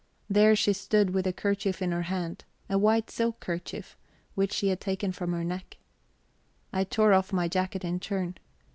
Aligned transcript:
There 0.27 0.55
she 0.55 0.73
stood 0.73 1.11
with 1.11 1.25
the 1.25 1.31
kerchief 1.31 1.79
in 1.79 1.91
her 1.91 2.01
hand 2.09 2.43
a 2.67 2.77
white 2.79 3.11
silk 3.11 3.39
kerchief 3.39 3.95
which 4.33 4.51
she 4.51 4.69
had 4.69 4.81
taken 4.81 5.11
from 5.11 5.31
her 5.31 5.43
neck. 5.43 5.77
I 6.73 6.85
tore 6.85 7.13
off 7.13 7.31
my 7.31 7.47
jacket 7.47 7.85
in 7.85 7.99
turn. 7.99 8.39